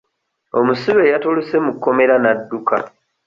Omusibe 0.59 1.03
yatolose 1.13 1.55
mu 1.65 1.71
kkomera 1.75 2.15
n'adduka. 2.19 2.75